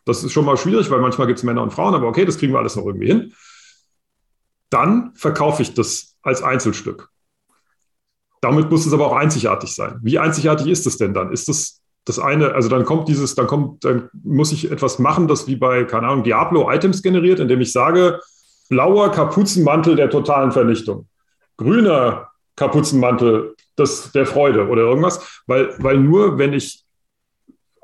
[0.04, 2.38] Das ist schon mal schwierig, weil manchmal gibt es Männer und Frauen, aber okay, das
[2.38, 3.32] kriegen wir alles noch irgendwie hin
[4.70, 7.08] dann verkaufe ich das als Einzelstück.
[8.40, 9.98] Damit muss es aber auch einzigartig sein.
[10.02, 11.32] Wie einzigartig ist es denn dann?
[11.32, 15.26] Ist das das eine, also dann kommt dieses, dann kommt, dann muss ich etwas machen,
[15.26, 18.20] das wie bei, keine Ahnung, Diablo Items generiert, indem ich sage,
[18.68, 21.08] blauer Kapuzenmantel der totalen Vernichtung,
[21.56, 26.85] grüner Kapuzenmantel des, der Freude oder irgendwas, weil, weil nur wenn ich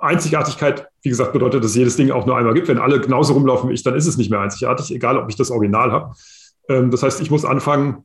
[0.03, 2.69] Einzigartigkeit, wie gesagt, bedeutet, dass jedes Ding auch nur einmal gibt.
[2.69, 5.37] Wenn alle genauso rumlaufen wie ich, dann ist es nicht mehr einzigartig, egal ob ich
[5.37, 6.15] das Original habe.
[6.69, 8.05] Ähm, das heißt, ich muss anfangen,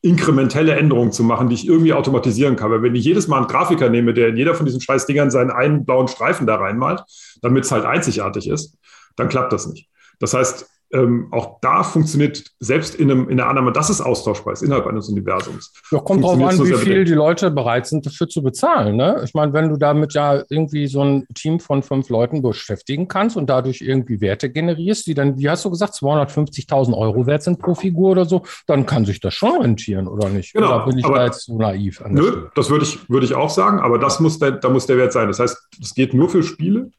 [0.00, 2.70] inkrementelle Änderungen zu machen, die ich irgendwie automatisieren kann.
[2.70, 5.30] Weil wenn ich jedes Mal einen Grafiker nehme, der in jeder von diesen scheiß Dingern
[5.30, 7.02] seinen einen blauen Streifen da reinmalt,
[7.42, 8.78] damit es halt einzigartig ist,
[9.16, 9.88] dann klappt das nicht.
[10.20, 14.54] Das heißt, ähm, auch da funktioniert selbst in, einem, in einer Annahme, dass es austauschbar
[14.54, 15.72] ist innerhalb eines Universums.
[15.90, 18.96] Ja, kommt drauf an, wie viel die Leute bereit sind, dafür zu bezahlen.
[18.96, 19.20] Ne?
[19.24, 23.36] Ich meine, wenn du damit ja irgendwie so ein Team von fünf Leuten beschäftigen kannst
[23.36, 27.58] und dadurch irgendwie Werte generierst, die dann, wie hast du gesagt, 250.000 Euro wert sind
[27.58, 30.54] pro Figur oder so, dann kann sich das schon rentieren, oder nicht?
[30.54, 32.02] Genau, oder bin ich da jetzt so naiv?
[32.08, 34.96] nö, das würde ich, würde ich auch sagen, aber das muss der, da muss der
[34.96, 35.28] Wert sein.
[35.28, 36.90] Das heißt, es geht nur für Spiele,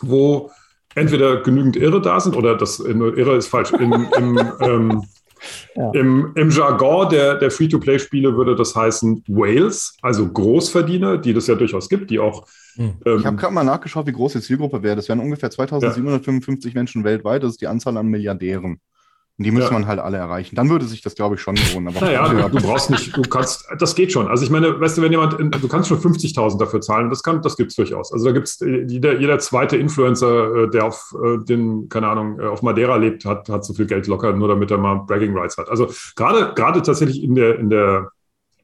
[0.00, 0.50] wo
[0.94, 3.72] entweder genügend Irre da sind oder das äh, Irre ist falsch.
[3.72, 5.02] Im, im, ähm,
[5.74, 5.90] ja.
[5.92, 11.54] im, im Jargon der, der Free-to-Play-Spiele würde das heißen Whales, also Großverdiener, die das ja
[11.54, 12.46] durchaus gibt, die auch.
[12.76, 12.94] Hm.
[13.04, 14.96] Ähm, ich habe gerade mal nachgeschaut, wie groß die Zielgruppe wäre.
[14.96, 16.78] Das wären ungefähr 2755 ja.
[16.78, 17.42] Menschen weltweit.
[17.42, 18.80] Das ist die Anzahl an Milliardären.
[19.38, 19.78] Und die müsste ja.
[19.78, 20.56] man halt alle erreichen.
[20.56, 21.88] Dann würde sich das, glaube ich, schon lohnen.
[21.88, 24.28] Aber naja, du, du, brauchst nicht, du kannst, das geht schon.
[24.28, 27.40] Also ich meine, weißt du, wenn jemand, du kannst schon 50.000 dafür zahlen, das, kann,
[27.40, 28.12] das gibt es durchaus.
[28.12, 32.08] Also da gibt es äh, jeder, jeder zweite Influencer, äh, der auf äh, den, keine
[32.08, 35.36] Ahnung, auf Madeira lebt, hat, hat so viel Geld locker, nur damit er mal Bragging
[35.36, 35.70] Rights hat.
[35.70, 38.10] Also gerade, gerade tatsächlich in der, in der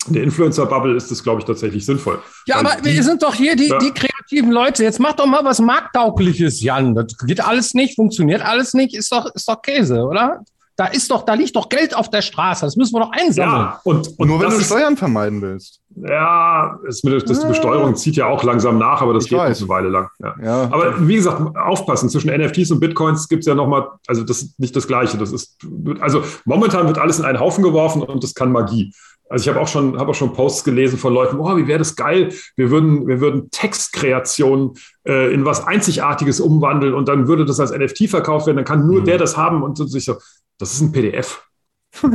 [0.07, 2.20] in der Influencer-Bubble ist das, glaube ich, tatsächlich sinnvoll.
[2.46, 3.78] Ja, aber die, wir sind doch hier die, ja.
[3.78, 4.83] die kreativen Leute.
[4.83, 6.94] Jetzt mach doch mal was Markttaugliches, Jan.
[6.94, 10.44] Das geht alles nicht, funktioniert alles nicht, ist doch, ist doch Käse, oder?
[10.79, 12.64] Da ist doch, da liegt doch Geld auf der Straße.
[12.64, 13.62] Das müssen wir doch einsammeln.
[13.62, 15.81] Ja, und, und nur wenn du Steuern vermeiden willst.
[15.97, 19.59] Ja, das, das, die Besteuerung zieht ja auch langsam nach, aber das ich geht weiß.
[19.59, 20.09] eine Weile lang.
[20.21, 20.37] Ja.
[20.41, 20.62] ja.
[20.71, 22.09] Aber wie gesagt, aufpassen.
[22.09, 25.19] Zwischen NFTs und Bitcoins gibt es ja nochmal, also das ist nicht das Gleiche.
[25.19, 25.57] Das ist,
[25.99, 28.93] also momentan wird alles in einen Haufen geworfen und das kann Magie.
[29.29, 31.79] Also ich habe auch schon, habe auch schon Posts gelesen von Leuten, oh, wie wäre
[31.79, 34.75] das geil, wir würden, wir würden Textkreationen
[35.07, 38.87] äh, in was Einzigartiges umwandeln und dann würde das als NFT verkauft werden, dann kann
[38.87, 39.05] nur mhm.
[39.05, 40.17] der das haben und so, ich so,
[40.59, 41.47] das ist ein PDF.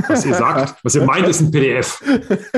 [0.07, 2.01] Was ihr sagt, was ihr meint, ist ein PDF.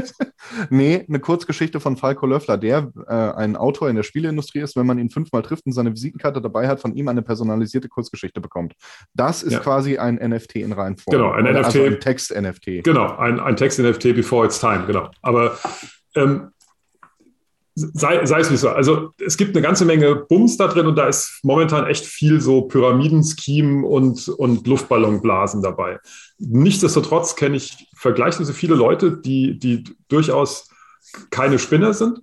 [0.69, 4.85] nee, eine Kurzgeschichte von Falco Löffler, der äh, ein Autor in der Spieleindustrie ist, wenn
[4.85, 8.73] man ihn fünfmal trifft und seine Visitenkarte dabei hat, von ihm eine personalisierte Kurzgeschichte bekommt.
[9.13, 9.59] Das ist ja.
[9.59, 11.17] quasi ein NFT in Reihenform.
[11.17, 11.65] Genau, ein NFT.
[11.65, 12.83] Also ein Text-NFT.
[12.83, 15.09] Genau, ein, ein Text-NFT before its time, genau.
[15.21, 15.57] Aber
[16.15, 16.51] ähm,
[17.75, 18.69] sei, sei es wie so.
[18.69, 22.39] Also es gibt eine ganze Menge Bums da drin und da ist momentan echt viel
[22.39, 25.99] so Pyramidenscheme und, und Luftballonblasen dabei.
[26.39, 30.69] Nichtsdestotrotz kenne ich vergleichsweise viele Leute, die, die durchaus
[31.29, 32.19] keine Spinner sind.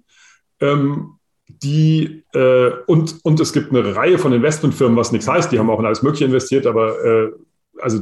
[0.60, 5.58] Ähm, die äh, und, und es gibt eine Reihe von Investmentfirmen, was nichts heißt, die
[5.58, 7.30] haben auch in alles Mögliche investiert, aber äh,
[7.78, 8.00] also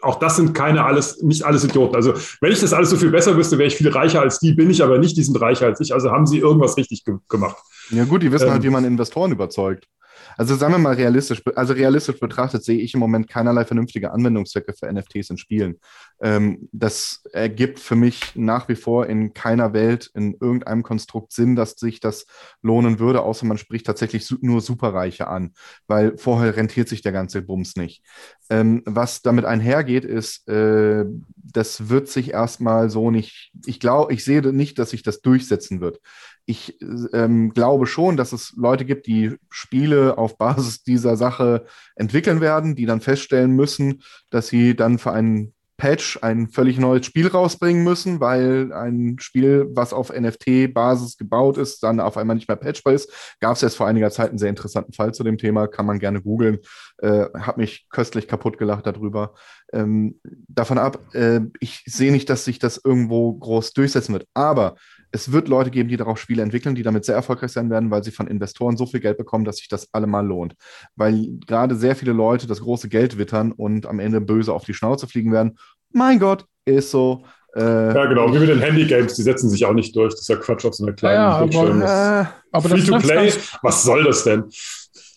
[0.00, 1.96] auch das sind keine alles, nicht alles Idioten.
[1.96, 4.52] Also wenn ich das alles so viel besser wüsste, wäre ich viel reicher als die,
[4.52, 5.92] bin ich aber nicht, die sind reicher als ich.
[5.92, 7.56] Also haben sie irgendwas richtig ge gemacht.
[7.90, 9.88] Ja gut, die wissen halt, ähm, halt, wie man Investoren überzeugt.
[10.36, 14.72] Also sagen wir mal realistisch, also realistisch betrachtet sehe ich im Moment keinerlei vernünftige Anwendungszwecke
[14.72, 15.76] für NFTs in Spielen.
[16.20, 21.56] Ähm, das ergibt für mich nach wie vor in keiner Welt, in irgendeinem Konstrukt Sinn,
[21.56, 22.26] dass sich das
[22.62, 25.52] lohnen würde, außer man spricht tatsächlich nur Superreiche an,
[25.86, 28.02] weil vorher rentiert sich der ganze Bums nicht.
[28.50, 31.04] Ähm, was damit einhergeht, ist, äh,
[31.36, 35.80] das wird sich erstmal so nicht, ich glaube, ich sehe nicht, dass sich das durchsetzen
[35.80, 36.00] wird
[36.46, 36.78] ich
[37.12, 42.74] ähm, glaube schon, dass es Leute gibt, die Spiele auf Basis dieser Sache entwickeln werden,
[42.74, 47.82] die dann feststellen müssen, dass sie dann für einen Patch ein völlig neues Spiel rausbringen
[47.82, 52.92] müssen, weil ein Spiel, was auf NFT-Basis gebaut ist, dann auf einmal nicht mehr patchbar
[52.92, 53.10] ist.
[53.40, 55.98] Gab es erst vor einiger Zeit einen sehr interessanten Fall zu dem Thema, kann man
[55.98, 56.58] gerne googeln.
[56.98, 59.34] Äh, hab mich köstlich kaputt gelacht darüber.
[59.72, 64.28] Ähm, davon ab, äh, ich sehe nicht, dass sich das irgendwo groß durchsetzen wird.
[64.34, 64.76] Aber
[65.12, 68.02] es wird Leute geben, die darauf Spiele entwickeln, die damit sehr erfolgreich sein werden, weil
[68.02, 70.54] sie von Investoren so viel Geld bekommen, dass sich das allemal lohnt.
[70.96, 74.74] Weil gerade sehr viele Leute das große Geld wittern und am Ende böse auf die
[74.74, 75.58] Schnauze fliegen werden.
[75.92, 77.24] Mein Gott, ist so.
[77.54, 80.14] Äh, ja, genau, wie mit den Handy-Games, die setzen sich auch nicht durch.
[80.14, 81.82] Das ist ja Quatsch auf so einer kleinen ja, Bildschirm.
[81.82, 84.44] Aber, äh, aber Free-to-Play, was soll das denn?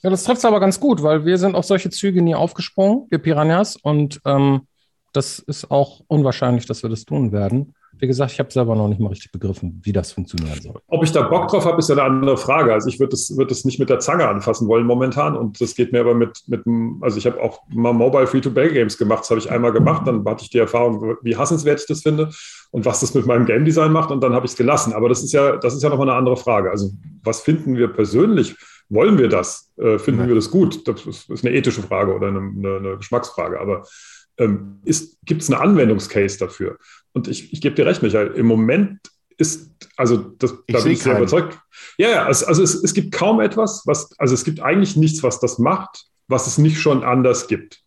[0.03, 3.07] Ja, das trifft es aber ganz gut, weil wir sind auf solche Züge nie aufgesprungen,
[3.09, 4.67] wir Piranhas, und ähm,
[5.13, 7.73] das ist auch unwahrscheinlich, dass wir das tun werden.
[7.99, 10.81] Wie gesagt, ich habe selber noch nicht mal richtig begriffen, wie das funktionieren soll.
[10.87, 12.73] Ob ich da Bock drauf habe, ist ja eine andere Frage.
[12.73, 15.35] Also ich würde das, würd das nicht mit der Zange anfassen wollen momentan.
[15.37, 16.63] Und das geht mir aber mit, mit
[17.01, 19.21] also ich habe auch mal Mobile Free-to-Play-Games gemacht.
[19.21, 20.07] Das habe ich einmal gemacht.
[20.07, 22.29] Dann hatte ich die Erfahrung, wie hassenswert ich das finde
[22.71, 24.11] und was das mit meinem Game Design macht.
[24.11, 24.93] Und dann habe ich es gelassen.
[24.93, 26.71] Aber das ist ja, das ist ja nochmal eine andere Frage.
[26.71, 26.91] Also
[27.23, 28.55] was finden wir persönlich?
[28.89, 29.71] Wollen wir das?
[29.77, 30.29] Äh, finden Nein.
[30.29, 30.87] wir das gut?
[30.87, 33.59] Das ist, ist, eine ethische Frage oder eine, eine, eine Geschmacksfrage.
[33.59, 33.83] Aber
[34.37, 34.81] ähm,
[35.23, 36.77] gibt es einen Anwendungscase dafür?
[37.15, 38.99] Und ich, ich gebe dir recht, Michael, im Moment
[39.37, 41.57] ist, also das, da bin ich sehr überzeugt.
[41.97, 45.23] Ja, ja, also, also es, es gibt kaum etwas, was, also es gibt eigentlich nichts,
[45.23, 47.81] was das macht, was es nicht schon anders gibt.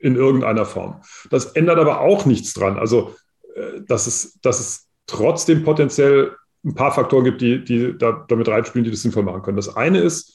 [0.00, 1.02] In irgendeiner Form.
[1.30, 2.78] Das ändert aber auch nichts dran.
[2.78, 3.16] Also,
[3.56, 8.48] äh, dass es, dass es trotzdem potenziell ein paar Faktoren gibt, die, die da, damit
[8.48, 9.56] reinspielen, die das sinnvoll machen können.
[9.56, 10.34] Das eine ist,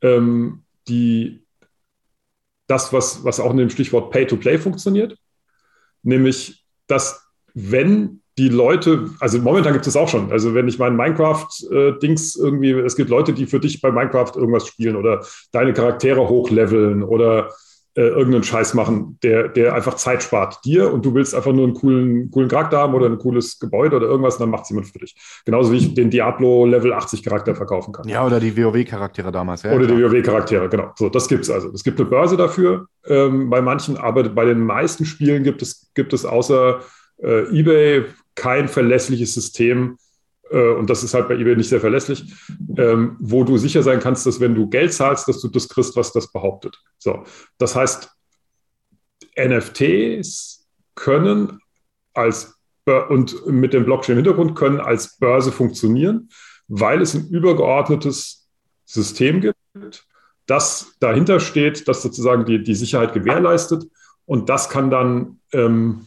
[0.00, 1.44] ähm, die,
[2.66, 5.16] das, was, was auch in dem Stichwort Pay-to-Play funktioniert,
[6.02, 7.25] nämlich, dass
[7.56, 12.42] wenn die Leute, also momentan gibt es auch schon, also wenn ich mein Minecraft-Dings äh,
[12.42, 17.02] irgendwie, es gibt Leute, die für dich bei Minecraft irgendwas spielen oder deine Charaktere hochleveln
[17.02, 17.48] oder
[17.94, 21.64] äh, irgendeinen Scheiß machen, der, der einfach Zeit spart dir und du willst einfach nur
[21.64, 24.88] einen coolen, coolen Charakter haben oder ein cooles Gebäude oder irgendwas dann macht es jemand
[24.88, 25.16] für dich.
[25.46, 28.06] Genauso wie ich den Diablo Level 80 Charakter verkaufen kann.
[28.06, 29.62] Ja, oder die WoW-Charaktere damals.
[29.62, 29.96] Ja, oder klar.
[29.96, 30.92] die WoW-Charaktere, genau.
[30.96, 31.70] So, das gibt es also.
[31.70, 35.90] Es gibt eine Börse dafür ähm, bei manchen, aber bei den meisten Spielen gibt es,
[35.94, 36.80] gibt es außer
[37.18, 39.98] äh, eBay kein verlässliches System,
[40.50, 42.24] äh, und das ist halt bei eBay nicht sehr verlässlich,
[42.76, 45.96] ähm, wo du sicher sein kannst, dass wenn du Geld zahlst, dass du das kriegst,
[45.96, 46.78] was das behauptet.
[46.98, 47.24] So,
[47.58, 48.10] das heißt,
[49.38, 51.60] NFTs können
[52.14, 52.54] als
[53.08, 56.28] und mit dem Blockchain-Hintergrund können als Börse funktionieren,
[56.68, 58.48] weil es ein übergeordnetes
[58.84, 60.06] System gibt,
[60.46, 63.84] das dahinter steht, das sozusagen die, die Sicherheit gewährleistet.
[64.24, 66.06] Und das kann dann ähm,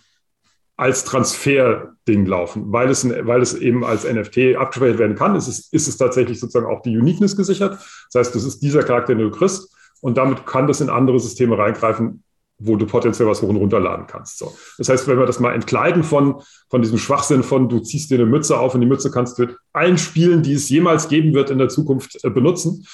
[0.79, 5.67] als Transfer-Ding laufen, weil es, weil es eben als NFT abgespeichert werden kann, ist es,
[5.73, 7.71] ist es tatsächlich sozusagen auch die Uniqueness gesichert.
[7.73, 11.19] Das heißt, das ist dieser Charakter, den du kriegst und damit kann das in andere
[11.19, 12.23] Systeme reingreifen,
[12.59, 14.37] wo du potenziell was hoch und runterladen kannst.
[14.37, 14.55] So.
[14.77, 18.15] Das heißt, wenn wir das mal entkleiden von, von diesem Schwachsinn von, du ziehst dir
[18.15, 21.33] eine Mütze auf und die Mütze kannst du mit allen Spielen, die es jemals geben
[21.33, 22.85] wird in der Zukunft, äh, benutzen,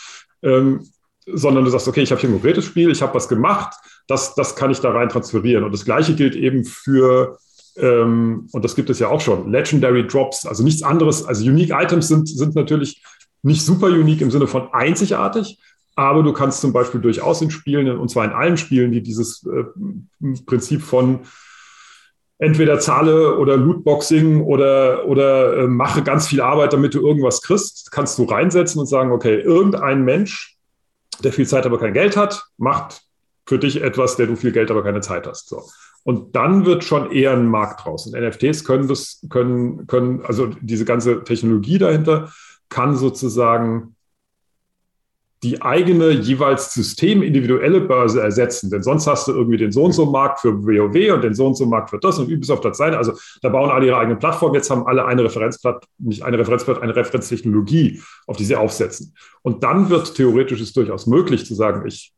[0.42, 0.90] ähm,
[1.28, 3.76] sondern du sagst, okay, ich habe hier ein konkretes Spiel, ich habe was gemacht,
[4.08, 5.64] das, das kann ich da rein transferieren.
[5.64, 7.38] Und das Gleiche gilt eben für
[7.78, 11.72] ähm, und das gibt es ja auch schon, Legendary Drops, also nichts anderes, also Unique
[11.72, 13.04] Items sind, sind natürlich
[13.44, 15.60] nicht super unique im Sinne von einzigartig,
[15.96, 19.46] aber du kannst zum Beispiel durchaus in Spielen, und zwar in allen Spielen, die dieses
[19.46, 19.64] äh,
[20.46, 21.22] Prinzip von
[22.38, 27.92] entweder zahle oder Lootboxing oder, oder äh, mache ganz viel Arbeit, damit du irgendwas kriegst,
[27.92, 30.58] kannst du reinsetzen und sagen, okay, irgendein Mensch,
[31.24, 33.04] der viel Zeit, aber kein Geld hat, macht
[33.46, 35.48] für dich etwas, der du viel Geld, aber keine Zeit hast.
[35.48, 35.64] So.
[36.06, 38.06] Und dann wird schon eher ein Markt draus.
[38.06, 42.32] Und NFTs können das, können, können, also diese ganze Technologie dahinter
[42.70, 43.96] kann sozusagen
[45.42, 48.70] die eigene jeweils systemindividuelle Börse ersetzen.
[48.70, 51.48] Denn sonst hast du irgendwie den so und so Markt für WoW und den so
[51.48, 52.98] und so Markt für das und Ubisoft hat seine.
[52.98, 54.54] Also da bauen alle ihre eigene Plattform.
[54.54, 59.16] Jetzt haben alle eine Referenzplatt, nicht eine Referenzplatt, eine Referenztechnologie, auf die sie aufsetzen.
[59.42, 62.15] Und dann wird theoretisch es durchaus möglich zu sagen, ich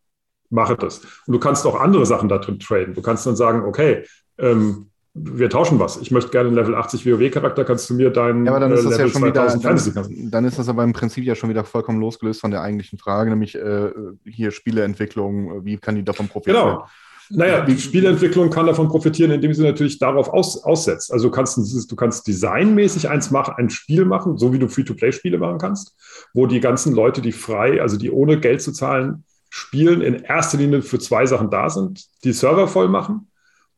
[0.49, 0.99] mache das.
[0.99, 2.93] Und du kannst auch andere Sachen da drin traden.
[2.93, 4.05] Du kannst dann sagen, okay,
[4.37, 4.87] ähm,
[5.19, 5.97] wir tauschen was.
[5.97, 8.85] Ich möchte gerne einen Level 80 WoW-Charakter, kannst du mir deinen ja, aber dann ist
[8.85, 11.63] das Level ja schon wieder, dann, dann, ist das aber im Prinzip ja schon wieder
[11.63, 13.89] vollkommen losgelöst von der eigentlichen Frage, nämlich äh,
[14.25, 16.65] hier Spieleentwicklung, wie kann die davon profitieren?
[16.65, 16.87] Genau.
[17.29, 21.11] Naja, die Spieleentwicklung kann davon profitieren, indem sie natürlich darauf aus, aussetzt.
[21.11, 21.57] Also du kannst,
[21.91, 25.95] du kannst designmäßig eins machen, ein Spiel machen, so wie du Free-to-Play-Spiele machen kannst,
[26.33, 29.25] wo die ganzen Leute, die frei, also die ohne Geld zu zahlen,
[29.57, 33.31] Spielen in erster Linie für zwei Sachen da sind, die Server voll machen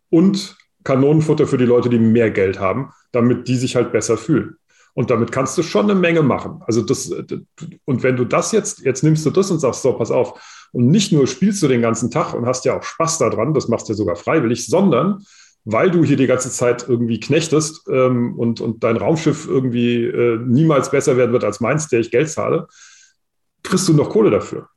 [0.09, 4.57] und Kanonenfutter für die Leute, die mehr Geld haben, damit die sich halt besser fühlen.
[4.93, 6.61] Und damit kannst du schon eine Menge machen.
[6.65, 7.09] Also das,
[7.85, 10.87] und wenn du das jetzt, jetzt nimmst du das und sagst, so, pass auf, und
[10.87, 13.87] nicht nur spielst du den ganzen Tag und hast ja auch Spaß daran, das machst
[13.87, 15.23] du ja sogar freiwillig, sondern
[15.63, 20.37] weil du hier die ganze Zeit irgendwie knechtest ähm, und, und dein Raumschiff irgendwie äh,
[20.39, 22.67] niemals besser werden wird als meins, der ich Geld zahle,
[23.63, 24.67] kriegst du noch Kohle dafür.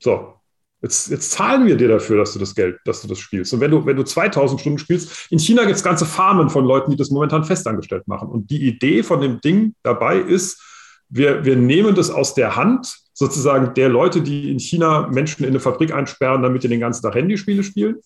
[0.00, 0.39] So,
[0.82, 3.52] Jetzt, jetzt, zahlen wir dir dafür, dass du das Geld, dass du das spielst.
[3.52, 6.64] Und wenn du, wenn du 2000 Stunden spielst, in China gibt es ganze Farmen von
[6.64, 8.28] Leuten, die das momentan festangestellt machen.
[8.28, 10.62] Und die Idee von dem Ding dabei ist,
[11.10, 15.50] wir, wir nehmen das aus der Hand sozusagen der Leute, die in China Menschen in
[15.50, 17.96] eine Fabrik einsperren, damit die den ganzen Tag Handyspiele spielen.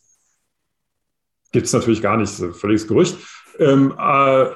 [1.53, 3.17] Gibt es natürlich gar nicht, das ist ein völliges Gerücht.
[3.61, 4.47] Ähm, äh,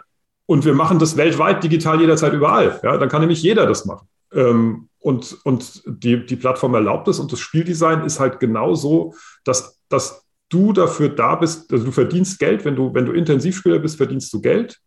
[0.47, 2.81] und wir machen das weltweit digital jederzeit überall.
[2.83, 4.09] Ja, dann kann nämlich jeder das machen.
[4.33, 9.15] Ähm, und und die, die Plattform erlaubt es und das Spieldesign ist halt genau so,
[9.45, 13.79] dass, dass du dafür da bist, also du verdienst Geld, wenn du, wenn du Intensivspieler
[13.79, 14.79] bist, verdienst du Geld.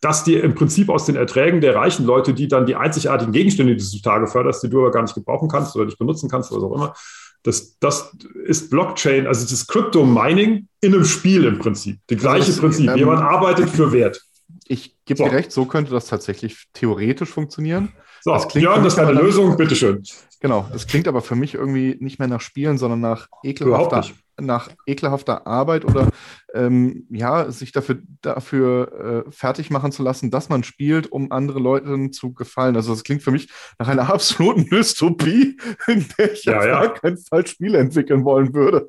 [0.00, 3.74] Dass dir im Prinzip aus den Erträgen der reichen Leute, die dann die einzigartigen Gegenstände,
[3.74, 6.50] die du zutage förderst, die du aber gar nicht gebrauchen kannst oder nicht benutzen kannst
[6.52, 6.94] oder was auch immer,
[7.42, 11.98] das, das ist Blockchain, also das ist Crypto-Mining in einem Spiel im Prinzip.
[12.08, 12.88] Die gleiche also das, Prinzip.
[12.88, 14.22] Ähm, Jemand arbeitet für Wert.
[14.70, 15.24] Ich gebe so.
[15.24, 17.92] dir recht, so könnte das tatsächlich theoretisch funktionieren.
[18.20, 20.04] So, das klingt Björn, das wäre eine Lösung, bitteschön.
[20.38, 24.04] Genau, das klingt aber für mich irgendwie nicht mehr nach Spielen, sondern nach ekelhafter,
[24.40, 26.10] nach ekelhafter Arbeit oder
[26.54, 31.64] ähm, ja, sich dafür, dafür äh, fertig machen zu lassen, dass man spielt, um anderen
[31.64, 32.76] Leuten zu gefallen.
[32.76, 36.88] Also das klingt für mich nach einer absoluten Dystopie, in der ich ja, ja.
[36.90, 38.88] kein Fall Spiele entwickeln wollen würde.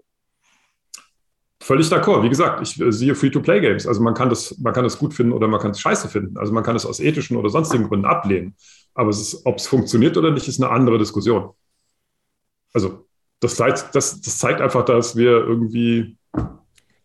[1.61, 2.23] Völlig d'accord.
[2.23, 3.85] Wie gesagt, ich äh, sehe Free-to-Play-Games.
[3.85, 6.35] Also man kann, das, man kann das gut finden oder man kann es scheiße finden.
[6.37, 8.55] Also man kann es aus ethischen oder sonstigen Gründen ablehnen.
[8.95, 9.11] Aber
[9.45, 11.51] ob es funktioniert oder nicht, ist eine andere Diskussion.
[12.73, 13.05] Also
[13.41, 16.17] das zeigt, das, das zeigt einfach, dass wir irgendwie.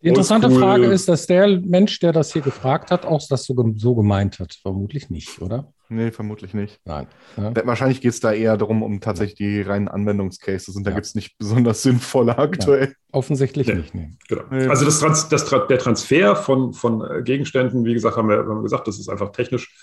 [0.01, 3.55] Die interessante Frage ist, dass der Mensch, der das hier gefragt hat, auch das so,
[3.75, 4.53] so gemeint hat.
[4.61, 5.73] Vermutlich nicht, oder?
[5.89, 6.79] Nee, vermutlich nicht.
[6.85, 7.07] Nein.
[7.37, 7.53] Ja.
[7.65, 10.95] Wahrscheinlich geht es da eher darum, um tatsächlich die reinen Anwendungscases und da ja.
[10.95, 12.89] gibt es nicht besonders sinnvolle aktuell.
[12.89, 12.93] Ja.
[13.11, 13.75] Offensichtlich nee.
[13.75, 13.95] nicht.
[13.95, 14.17] Nee.
[14.27, 14.69] Genau.
[14.69, 18.63] Also das Trans, das, der Transfer von, von Gegenständen, wie gesagt, haben wir, haben wir
[18.63, 19.73] gesagt, das ist einfach technisch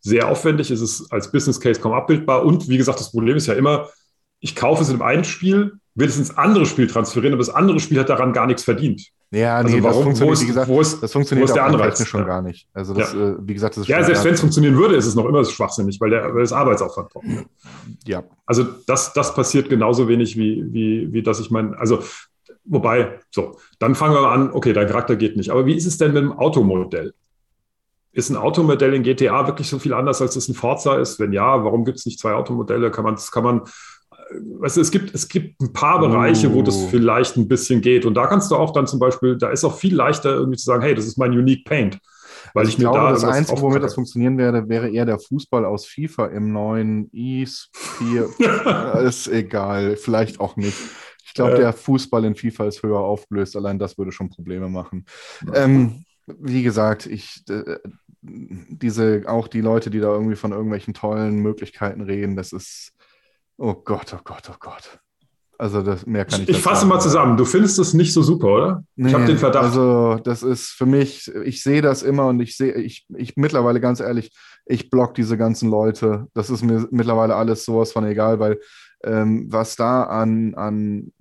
[0.00, 0.70] sehr aufwendig.
[0.70, 2.44] Es ist als Business Case kaum abbildbar.
[2.44, 3.88] Und wie gesagt, das Problem ist ja immer,
[4.40, 7.54] ich kaufe es in einem einen Spiel, will es ins andere Spiel transferieren, aber das
[7.54, 9.10] andere Spiel hat daran gar nichts verdient.
[9.32, 11.56] Ja, also nee, warum, das funktioniert, ist, wie gesagt, wo ist, das funktioniert wo ist
[11.56, 12.26] der Anreiz schon ja.
[12.26, 12.68] gar nicht.
[12.74, 13.30] Also das, ja.
[13.30, 15.42] äh, wie gesagt, das ist Ja, selbst wenn es funktionieren würde, ist es noch immer
[15.42, 17.24] schwachsinnig, weil, der, weil das Arbeitsaufwand braucht.
[18.06, 18.24] Ja.
[18.44, 22.00] Also das, das passiert genauso wenig wie, wie, wie dass ich meine, also
[22.64, 25.48] wobei, so, dann fangen wir an, okay, dein Charakter geht nicht.
[25.48, 27.14] Aber wie ist es denn mit dem Automodell?
[28.12, 31.18] Ist ein Automodell in GTA wirklich so viel anders, als es ein Forza ist?
[31.18, 32.90] Wenn ja, warum gibt es nicht zwei Automodelle?
[32.90, 33.62] Kann man, kann man
[34.40, 36.88] du, es gibt, es gibt ein paar Bereiche, wo das Oh.
[36.88, 38.04] vielleicht ein bisschen geht.
[38.06, 40.64] Und da kannst du auch dann zum Beispiel, da ist auch viel leichter irgendwie zu
[40.64, 41.98] sagen, hey, das ist mein Unique Paint.
[42.54, 45.64] Weil ich, ich glaube, das irgendwas Einzige, womit das funktionieren werde, wäre eher der Fußball
[45.64, 49.02] aus FIFA im neuen E4.
[49.06, 50.76] ist egal, vielleicht auch nicht.
[51.24, 51.60] Ich glaube, Äh.
[51.60, 53.56] der Fußball in FIFA ist höher aufgelöst.
[53.56, 55.06] Allein das würde schon Probleme machen.
[55.54, 57.78] Ähm, wie gesagt, ich äh,
[58.22, 62.92] diese auch die Leute, die da irgendwie von irgendwelchen tollen Möglichkeiten reden, das ist
[63.58, 65.00] oh Gott, oh Gott, oh Gott.
[65.58, 66.48] Also das mehr kann ich.
[66.48, 66.88] Ich fasse sagen.
[66.88, 67.36] mal zusammen.
[67.36, 68.84] Du findest es nicht so super, oder?
[68.96, 69.64] ich habe Nee, den Verdacht.
[69.64, 73.80] Also, das ist für mich, ich sehe das immer und ich sehe, ich, ich mittlerweile
[73.80, 74.32] ganz ehrlich,
[74.66, 76.26] ich block diese ganzen Leute.
[76.34, 78.58] Das ist mir mittlerweile alles sowas von egal, weil
[79.04, 81.12] ähm, was da an, an,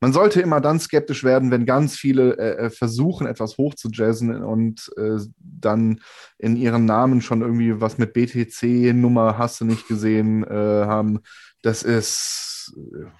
[0.00, 4.90] man sollte immer dann skeptisch werden, wenn ganz viele äh, äh, versuchen, etwas hochzujazzen und
[4.96, 6.00] äh, dann
[6.38, 11.20] in ihren Namen schon irgendwie was mit BTC-Nummer hast du nicht gesehen äh, haben.
[11.62, 12.74] Das ist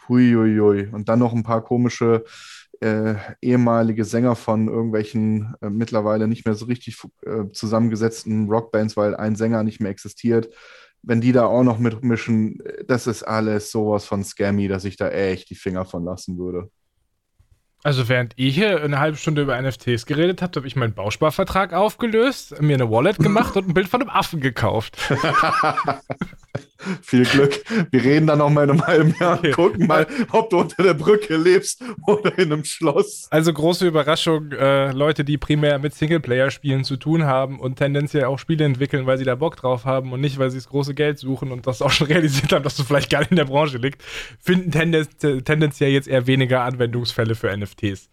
[0.08, 0.88] huiuiui.
[0.92, 2.24] Und dann noch ein paar komische
[2.80, 9.14] äh, ehemalige Sänger von irgendwelchen äh, mittlerweile nicht mehr so richtig äh, zusammengesetzten Rockbands, weil
[9.14, 10.52] ein Sänger nicht mehr existiert.
[11.02, 14.96] Wenn die da auch noch mitmischen, äh, das ist alles sowas von scammy, dass ich
[14.96, 16.70] da echt die Finger von lassen würde.
[17.84, 21.72] Also während ihr hier eine halbe Stunde über NFTs geredet habt, habe ich meinen Bausparvertrag
[21.72, 24.96] aufgelöst, mir eine Wallet gemacht und ein Bild von einem Affen gekauft.
[27.02, 27.62] Viel Glück.
[27.90, 30.82] Wir reden dann noch mal in einem halben Jahr und gucken mal, ob du unter
[30.82, 33.26] der Brücke lebst oder in einem Schloss.
[33.30, 38.38] Also große Überraschung, äh, Leute, die primär mit Singleplayer-Spielen zu tun haben und tendenziell auch
[38.38, 41.18] Spiele entwickeln, weil sie da Bock drauf haben und nicht, weil sie das große Geld
[41.18, 43.78] suchen und das auch schon realisiert haben, dass das vielleicht gar nicht in der Branche
[43.78, 44.02] liegt,
[44.40, 48.11] finden tendenz tendenziell jetzt eher weniger Anwendungsfälle für NFTs.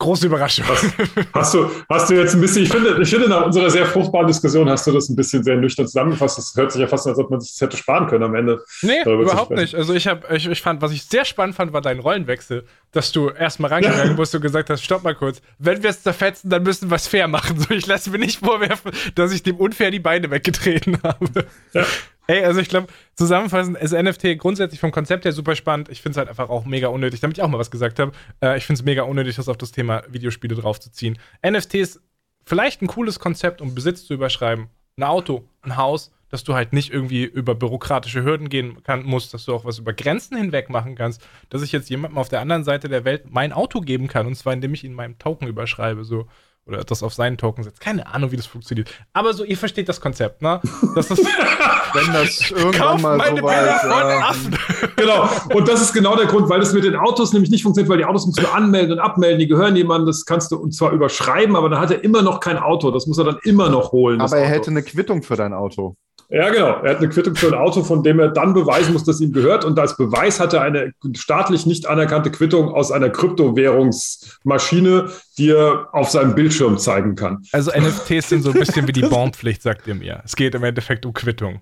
[0.00, 0.64] Große Überraschung.
[1.32, 4.28] Hast du, hast du jetzt ein bisschen, ich finde, ich finde, nach unserer sehr fruchtbaren
[4.28, 6.38] Diskussion hast du das ein bisschen sehr nüchtern zusammengefasst.
[6.38, 8.34] Das hört sich ja fast an, als ob man sich das hätte sparen können am
[8.36, 8.62] Ende.
[8.82, 9.74] Nee, überhaupt nicht.
[9.74, 13.10] Also ich habe, ich, ich fand, was ich sehr spannend fand, war dein Rollenwechsel, dass
[13.10, 16.62] du erstmal rangegangen bist und gesagt hast, stopp mal kurz, wenn wir es zerfetzen, dann
[16.62, 17.58] müssen wir es fair machen.
[17.58, 21.46] So, ich lasse mir nicht vorwerfen, dass ich dem unfair die Beine weggetreten habe.
[21.72, 21.84] Ja.
[22.30, 25.88] Ey, also ich glaube, zusammenfassend ist NFT grundsätzlich vom Konzept her super spannend.
[25.88, 28.12] Ich finde es halt einfach auch mega unnötig, damit ich auch mal was gesagt habe.
[28.42, 31.18] Äh, ich finde es mega unnötig, das auf das Thema Videospiele draufzuziehen.
[31.46, 32.00] NFTs,
[32.44, 34.68] vielleicht ein cooles Konzept, um Besitz zu überschreiben.
[34.98, 39.32] Ein Auto, ein Haus, dass du halt nicht irgendwie über bürokratische Hürden gehen kann, musst,
[39.32, 42.40] dass du auch was über Grenzen hinweg machen kannst, dass ich jetzt jemandem auf der
[42.40, 45.48] anderen Seite der Welt mein Auto geben kann, und zwar indem ich ihn meinem Token
[45.48, 46.26] überschreibe, so.
[46.68, 47.80] Oder das auf seinen Token setzt.
[47.80, 48.90] Keine Ahnung, wie das funktioniert.
[49.14, 50.60] Aber so, ihr versteht das Konzept, ne?
[50.94, 51.26] Das ist.
[51.94, 54.18] Wenn das irgendwann Kauf mal meine so Bilder weit von ja.
[54.28, 54.58] Affen!
[54.96, 55.28] Genau.
[55.54, 57.96] Und das ist genau der Grund, weil das mit den Autos nämlich nicht funktioniert, weil
[57.96, 59.38] die Autos musst du anmelden und abmelden.
[59.38, 62.40] Die gehören jemandem, das kannst du und zwar überschreiben, aber dann hat er immer noch
[62.40, 62.90] kein Auto.
[62.90, 64.20] Das muss er dann immer noch holen.
[64.20, 64.54] Aber er Auto.
[64.54, 65.96] hätte eine Quittung für dein Auto.
[66.30, 66.82] Ja, genau.
[66.82, 69.32] Er hat eine Quittung für ein Auto, von dem er dann beweisen muss, dass ihm
[69.32, 69.64] gehört.
[69.64, 75.88] Und als Beweis hat er eine staatlich nicht anerkannte Quittung aus einer Kryptowährungsmaschine, die er
[75.92, 77.42] auf seinem Bildschirm zeigen kann.
[77.52, 80.20] Also NFTs sind so ein bisschen wie die Baumpflicht, sagt ihr mir.
[80.22, 81.60] Es geht im Endeffekt um Quittung.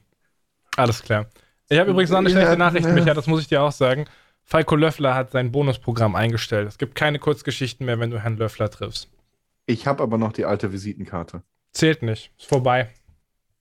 [0.77, 1.27] Alles klar.
[1.69, 2.93] Ich habe übrigens noch eine schlechte Nachricht, ja.
[2.93, 4.07] Micha, das muss ich dir auch sagen.
[4.45, 6.69] Falco Löffler hat sein Bonusprogramm eingestellt.
[6.69, 9.09] Es gibt keine Kurzgeschichten mehr, wenn du Herrn Löffler triffst.
[9.67, 11.43] Ich habe aber noch die alte Visitenkarte.
[11.73, 12.33] Zählt nicht.
[12.39, 12.91] Ist vorbei.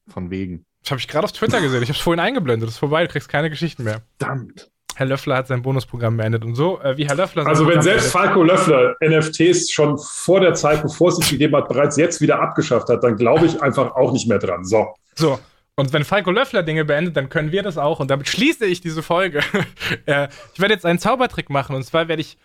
[0.08, 0.66] Von wegen.
[0.86, 1.82] Das habe ich gerade auf Twitter gesehen.
[1.82, 2.68] Ich habe es vorhin eingeblendet.
[2.68, 3.04] Das ist vorbei.
[3.04, 4.02] Du kriegst keine Geschichten mehr.
[4.20, 4.70] Verdammt.
[4.96, 6.46] Herr Löffler hat sein Bonusprogramm beendet.
[6.46, 9.72] Und so, äh, wie Herr Löffler sein Also wenn Programm selbst beendet- Falco Löffler NFTs
[9.72, 13.18] schon vor der Zeit, bevor es sich gegeben hat, bereits jetzt wieder abgeschafft hat, dann
[13.18, 14.64] glaube ich einfach auch nicht mehr dran.
[14.64, 14.94] So.
[15.16, 15.40] So.
[15.76, 18.00] Und wenn Falco Löffler Dinge beendet, dann können wir das auch.
[18.00, 19.40] Und damit schließe ich diese Folge.
[20.06, 21.76] äh, ich werde jetzt einen Zaubertrick machen.
[21.76, 22.38] Und zwar werde ich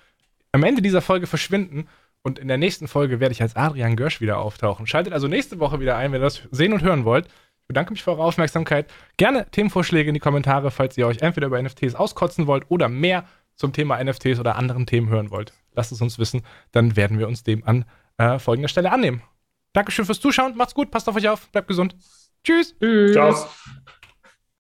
[0.53, 1.88] am Ende dieser Folge verschwinden.
[2.22, 4.87] Und in der nächsten Folge werde ich als Adrian Görsch wieder auftauchen.
[4.87, 7.29] Schaltet also nächste Woche wieder ein, wenn ihr das sehen und hören wollt.
[7.70, 8.90] Ich bedanke mich für eure Aufmerksamkeit.
[9.16, 13.26] Gerne Themenvorschläge in die Kommentare, falls ihr euch entweder über NFTs auskotzen wollt oder mehr
[13.54, 15.52] zum Thema NFTs oder anderen Themen hören wollt.
[15.76, 16.42] Lasst es uns wissen.
[16.72, 17.85] Dann werden wir uns dem an
[18.18, 19.22] äh, folgender Stelle annehmen.
[19.72, 20.56] Dankeschön fürs Zuschauen.
[20.56, 20.90] Macht's gut.
[20.90, 21.48] Passt auf euch auf.
[21.52, 21.94] Bleibt gesund.
[22.42, 22.74] Tschüss.
[23.12, 23.48] Ciao.